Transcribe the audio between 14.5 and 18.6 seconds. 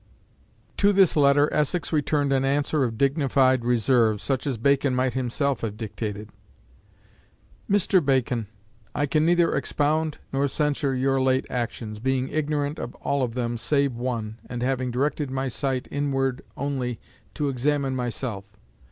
having directed my sight inward only, to examine myself.